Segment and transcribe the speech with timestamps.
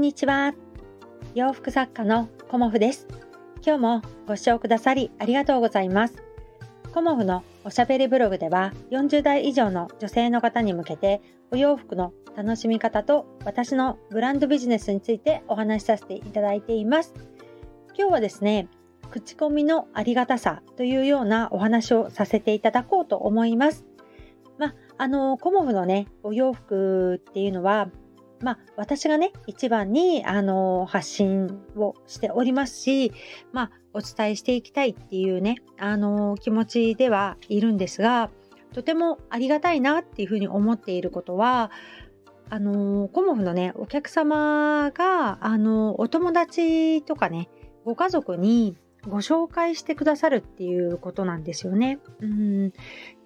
[0.00, 0.54] んにちは。
[1.34, 3.06] 洋服作家のコモフです。
[3.62, 6.22] 今日もご視聴くださりありがとうございます。
[6.94, 11.20] コモフのおしゃべりブログでは40代以上の女性の方に向けて
[11.50, 17.12] お洋服の楽しみ方と私のブランドビジネスについてお話しさせていただいています。
[17.88, 18.68] 今日はですね、
[19.10, 23.84] 口コミのありがたさというようなお話をさせていただこうと思います。
[24.56, 27.90] まあ、あの、コモフのね、お洋服っていうのは、
[28.40, 33.12] まあ、私がね、一番に、あの、発信をしておりますし、
[33.52, 38.30] まあ、お伝えしていきたいっていうね、あの、気持ちではいるんですが、
[38.72, 41.70] とてもありがたいなっていうふうに思っていることは、
[42.48, 47.48] あの、コモフのね、お客様が、あの、お友達とかね、
[47.84, 48.76] ご家族に
[49.08, 51.98] ご紹介してくださるっていうことなんですよね。
[52.20, 52.72] うん、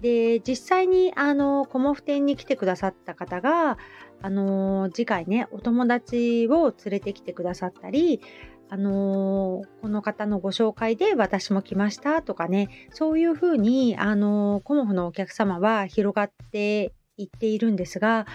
[0.00, 3.78] で実際にあのコモフ店に来てくださった方が
[4.22, 8.20] あの次回ねお友達を連れてきてくださったり
[8.70, 18.26] あのこの方のご紹介で私も来ましたとかねそういうふうにあのコモフのお客様は広がっていっているんですが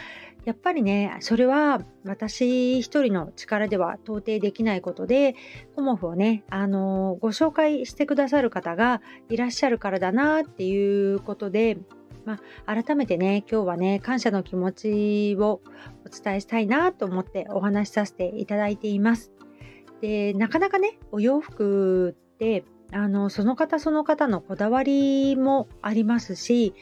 [0.46, 5.36] やっぱりね、それは私一人の力では到底できないことで、
[5.76, 11.78] コモフをね、あのご紹介してくださる方がいらっしゃるからだなっていうことで、
[12.26, 15.62] まあ、改めてね、今日はね、感謝の気持ちを
[16.06, 19.32] お伝えしたいなと思ってお話しさせていただいています。
[20.02, 26.74] で、なかなかね、お洋服って、あの、その方その方のこだわりもありますし、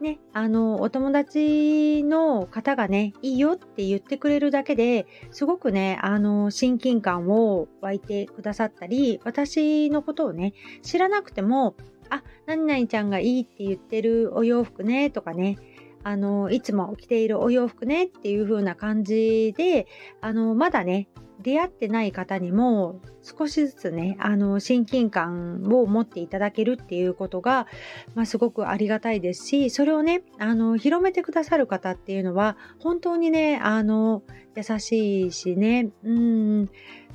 [0.00, 11.74] ね、あの、お友達の方がね、いいよって言ってくれるだけですごくね、あの、親近感を湧いてくださったり、私のことをね、知らなくても、
[12.10, 15.56] あ、何々ちゃんがいいって言ってるお洋服ね、とかね、
[16.04, 19.86] あの、いつも着ているお洋服ねっていう風な感じで、
[20.20, 21.08] あの、まだね、
[21.40, 27.66] 出会ってない方にも少しずつね、あの、親近感を持っていただけるっていうことが、
[28.14, 34.22] まあ、すごくありがたいですし、それをね、あの、広めてくださる方っていうのは、本当にね、あの、
[34.56, 36.64] 優しいしね、うん、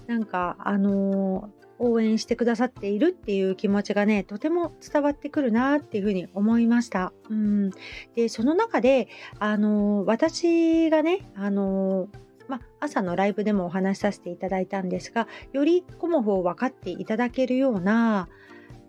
[0.08, 7.12] なんか、あの、応援してくださっているっていう気持ちがね、とても伝わってくるなっていうふうに思いました。
[7.30, 7.72] うん、
[8.16, 9.08] で、その中で、
[9.40, 12.08] あの、私がね、あの、
[12.48, 18.30] ま朝のライブでもお話しさせていただいたんですが、よりコモフを分かっていただけるような、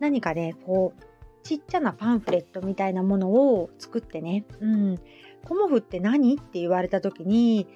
[0.01, 1.03] 何かね、こう、
[1.45, 4.99] ちっちゃなパンフレットみたいなものを作ってね、うん、
[5.45, 7.69] コモフって何って言われた時に、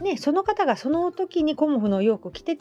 [0.00, 2.56] ね、その方がその時にコモフの洋服着て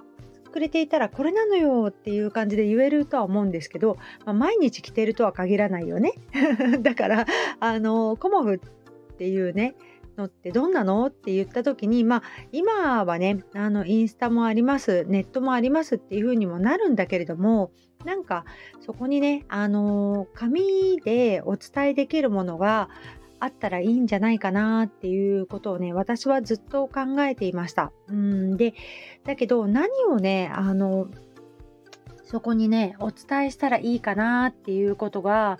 [0.51, 6.13] くれていたらこれなのよっていう感じで言えるとは思うんですけど、まあ、毎日着てるとは限らないよね。
[6.81, 7.25] だから
[7.59, 8.59] あのコモフっ
[9.17, 9.75] ていうね
[10.17, 11.05] のってどんなの？
[11.07, 17.72] って言った時にまあ今はねあのインスタもありますネットもありますっていう風にもなるんだけれども
[18.05, 18.45] なんか
[18.79, 22.89] そこにねあの紙でお伝えできるものが
[23.39, 27.91] あったらいいんじゃないかなっていうことをね、私はずっと考えていました。
[28.07, 28.73] うんで、
[29.25, 31.07] だけど何をね、あの、
[32.23, 35.59] そこにね、お伝えしたらいいかなっていうことが、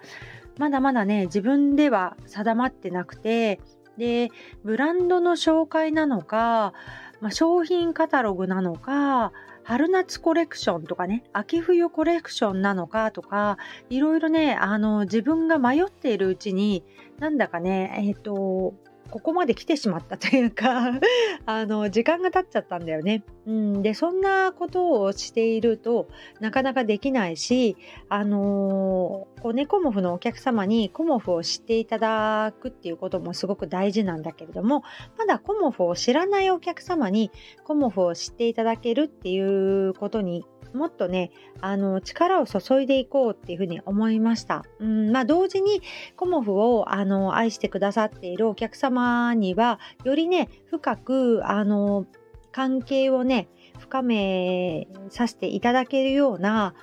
[0.58, 3.60] まだまだね、自分では定まってなくて、
[3.98, 4.30] で、
[4.64, 6.74] ブランドの紹介なのか、
[7.20, 9.32] まあ、商品カタログなのか、
[9.64, 13.58] 春夏コレクションとかね、秋冬コレクションなのかとか、
[13.90, 16.86] いろいろね、あの、自分が迷っているうちに、
[17.20, 18.76] なんだかね、えっ、ー、と、
[19.10, 21.00] ここまで来てしまったというか
[21.46, 23.24] あの、時間が経っちゃったんだよね。
[23.46, 26.08] うん、で、そんなことをしていると
[26.40, 27.78] なかなかできないし、
[28.10, 34.84] あのー、こうね、コモフのお客様にコモフを知っていただくっていうこともすごく大事なんだけれども、
[35.18, 37.32] まだコモフを知らないお客様に
[37.64, 40.46] コモフを知っていただけるっていうことに
[40.78, 44.64] もっとね、あの、力を注いでいこうっていうふうに思いました。
[44.80, 45.82] うん、まあ、同時に
[46.16, 52.06] コモフを、あの、愛してくださっているお客様には、よりね、深く、あの、
[52.52, 53.50] 関係をね、
[53.80, 56.74] 深めさせていただけるような、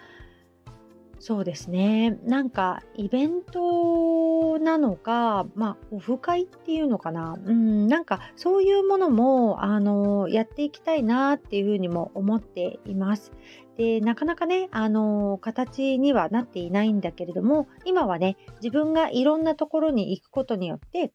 [1.26, 2.18] そうですね。
[2.24, 7.38] なんか、イベントなのか、まあ、オフ会っていうのかな。
[7.42, 13.32] うん、なんか、そういうものも、あの、やっていきたいなっていうふうにも思っています。
[13.78, 21.10] で、なかなかね、あの、形にはなっていないんだけれども、今はね、自分がいろんなところに行くことによって、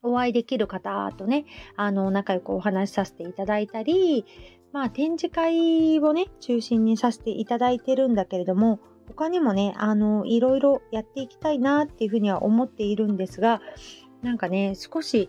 [0.00, 1.44] お会いできる方とね、
[1.74, 4.24] あの、仲良くお話しさせていただいたり、
[4.70, 8.78] まあ、展示会をね、中心にさせていただいてるんだけれども、
[9.08, 13.60] 他にもね、あの、いろいろやっていきたいなっていうふうには思っているんですが、
[14.22, 15.28] なんかね、少し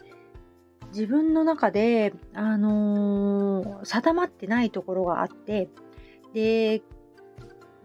[0.91, 5.69] 自分の中で、あのー、定まってないところがあって
[6.33, 6.81] で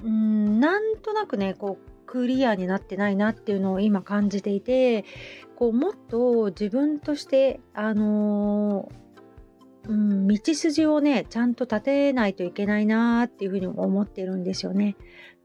[0.02, 5.04] うんなんとなくねこうクリアになってないなっていうのを今感じていて
[5.56, 14.96] こうもっと自分としてあのー、うん、道筋をねちゃんと立てないといけないなっていうふうに思ってるんですよね。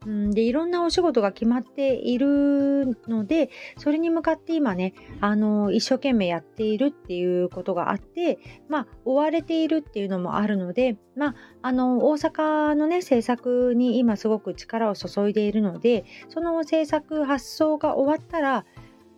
[0.06, 18.66] うん、でいろんなお仕事が決まっているのでそれに向かって今ねあの一生懸命やっているっていうことがあってまあ追われているっていうのもあるのでまああの大阪のね制作に今すごく力を注いでいるのでその制作発送が終わったら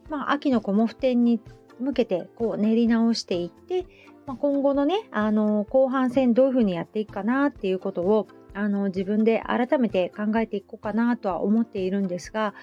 [0.09, 1.39] まあ秋のコモフ展に
[1.79, 3.85] 向けてこう練り直していって、
[4.25, 12.53] まあ、今後のねあの後半戦どういうふうにやっていくかなっていうことをあの自分で改めて考えていこうかなとは思っているんですが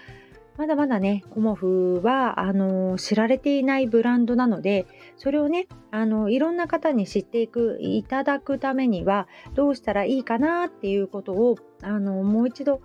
[0.57, 4.87] まだまだねコモフはあの知られていないブランドなので
[5.17, 12.81] それをねあのいろんな方に知っていくいただくためにはどうしたらいいかなっていうことをあのもう一度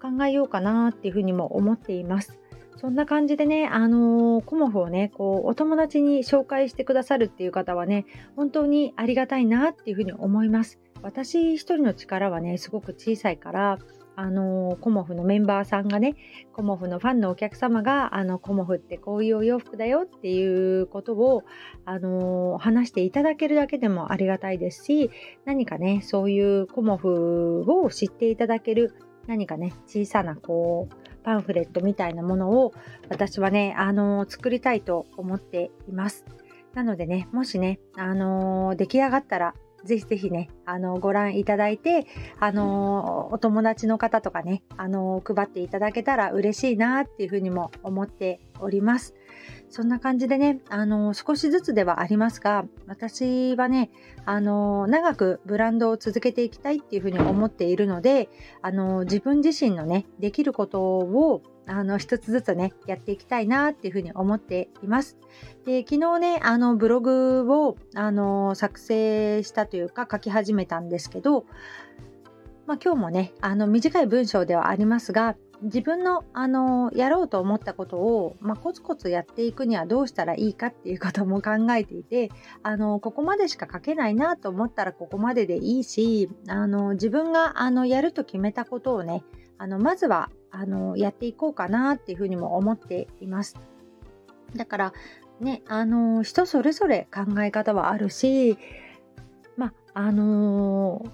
[0.00, 2.38] 考えようかなっていうふうにも思っています。
[2.76, 8.06] そんな感じでね、あのー、コモフをね、こう、お友達に紹介してくださるっていう方はね、
[8.36, 10.78] 本当にありがたいなっていうふうに思います。
[11.02, 13.78] 私一人の力はねすごく小さいから
[14.20, 16.16] あのコモフのメンバーさんがね
[16.52, 21.44] コモフのファンのお客様があのコモフってこういうお洋服だよっていうことを
[21.84, 25.12] あの話していただけるだけでもありがたいですし
[25.44, 28.92] 何かねそういうコモフを知っていただける
[29.28, 32.72] 何かね小さなこうパンフレットみたいなものを
[33.10, 36.24] 私はねあの作りたいと思っています。
[36.74, 42.06] なのでねもしねあの出来上がったらぜひぜひね、あの、ご覧いただいて、
[42.40, 49.14] あの、お友達の方とかね、あの、配っていただけたら嬉しいなっていうふうにも思っております。
[49.70, 53.90] そんな感じでね、あの、少しずつではありますが、私はね、
[54.24, 58.28] あの、長くブランドを続けていきたいっていうふうに思っているので、
[58.62, 65.18] あの、自分自身のね、できることをあの一つずつねやっていきたいなっていうふうに思っています。
[65.66, 71.44] で昨日ねあのブログをあの作成したというか書き始めたんですけど、
[72.66, 82.30] まあ、今日もねあの短い文章ではありますが自分のあのやろうと思ったことを、まあ、コツコツやっていくにはどうしたらいいかっていうことも考えていて
[82.62, 89.24] あのここまでしか書けないなと思ったらここまででいいしあの自分があのやると決めたことをね
[89.58, 93.56] あのまずはあのやっていこうかなっていうふうにも思っています。
[94.54, 94.92] だから
[95.40, 98.56] ねあの人それぞれ考え方はあるし
[99.56, 101.04] まああの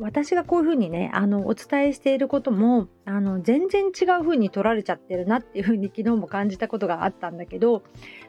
[0.00, 7.82] 私がこういうふうにねあのお伝えしていることもあの全然違うふうに取られちゃってるなっていうふうに 昨日も感じたことがあったんだけど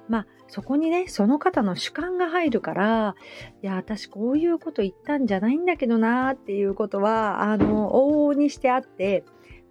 [0.07, 3.15] まあそこにねその方の主観が入るから
[3.63, 9.23] いや私こういうこと言ったんじゃないんだけどなっていうことはあの往々にしてあって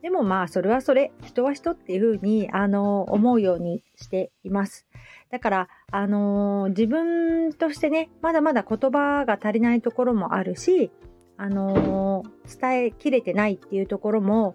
[0.02, 4.86] でもまあそれはそれ人は人っていうふうにあの思うようにしています。
[5.30, 10.90] だからあの自分としてねまだまだ言葉が足りないところもあるし
[11.36, 12.24] あの
[12.60, 14.54] 伝えきれてないっていうところも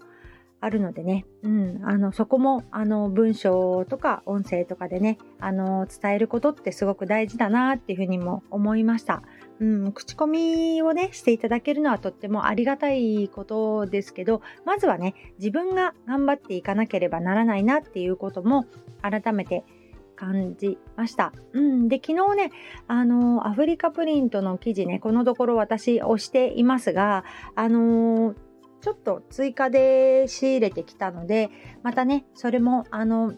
[0.62, 9.24] あるのでね、うん、あのそこもあの文章とか音声とかでねあの伝えることってすごく大事だなっていうふうにも思いました。
[9.62, 18.66] うん、口コミをねしていただけるのはとってもありがたいことですけどまずはね自分が頑張っていかなければならないなっていうことも
[19.02, 19.66] 改めて
[20.20, 21.32] 感じました。
[21.54, 22.52] うん、で昨日ね
[22.88, 27.24] あのアフリカプリントの記事ねこのところ私押していますが
[27.56, 28.36] あの
[28.82, 31.50] ちょっと追加で仕入れてきたので
[31.84, 33.34] またねそれもあの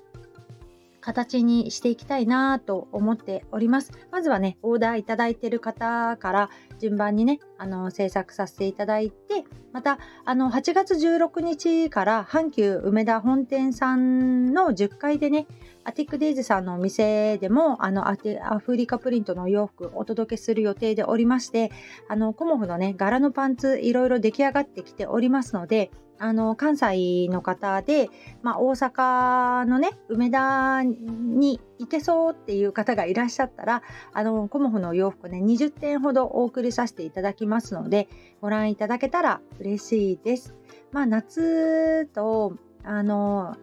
[1.01, 3.91] 形にしていきたいなと思っております。
[4.11, 15.45] まずはね、オーダーいただいている方から順番にね、あの、制作させていただいて、また、あの、8月16日から阪急梅田本店さんの10階でね、
[15.83, 18.15] アティックデイズさんのお店でも、あの、ア
[18.57, 21.71] フリカプリントのお洋服お届けする予定でおりまして、
[22.09, 25.91] あの、コモフのね、柄のパンツいろいろ出来上がってきておりますので、
[26.23, 28.07] あの関西の方で、
[28.43, 33.83] まあ、大阪のね梅田に行けそうっていう方がいらっしゃったら
[34.13, 38.07] あのコモフのお洋服ね20点ほどお送りさせていただきますので
[38.39, 40.55] ご覧いただけたら嬉しいです。
[40.91, 43.55] まあ、夏とあの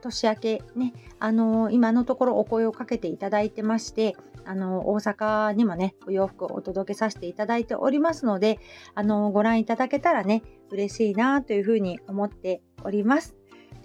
[0.00, 8.58] 年明けね、あの今のところお声をかけていただいてまして、あの大阪にもね、お洋服をお届けさせていただいておりますので、
[8.94, 13.35] あのご覧いただけたらね、嬉しいなというふうに思っております。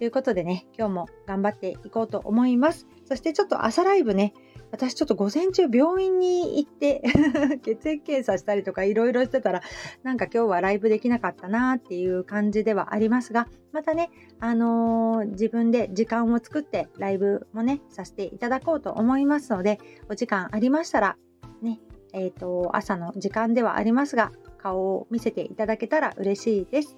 [0.02, 2.88] ということでね、今日も頑張っていこうと思います。
[3.06, 4.34] そしてちょっと朝ライブね、
[4.72, 7.04] 私ちょっと午前中病院に行って
[7.62, 9.62] 血液検査したりとかいろいろしてたら
[10.02, 19.78] なんか今日はライブできなかったなっていう感じではありますがまたね、あのー、自分で時間を作ってライブもねさせていただこうと思いますので
[20.10, 21.18] お時間ありましたら
[21.62, 21.80] ね
[22.14, 26.98] えっ、ー、と朝の時間ではありますが顔を見せていただけたら嬉しいです。